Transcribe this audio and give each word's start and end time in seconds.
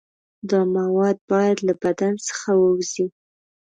دا 0.49 0.59
مواد 0.77 1.17
باید 1.31 1.57
له 1.67 1.73
بدن 1.83 2.13
څخه 2.27 2.49
ووځي. 2.61 3.05